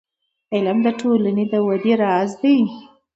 [0.53, 2.57] •علم، د ټولنې د ودې راز دی.